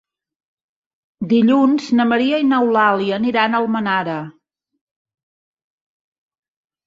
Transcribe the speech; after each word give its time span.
Dilluns 1.33 1.89
na 1.99 2.07
Maria 2.11 2.39
i 2.43 2.47
n'Eulàlia 2.53 3.19
aniran 3.21 3.53
a 3.53 3.61
Almenara. 3.63 4.17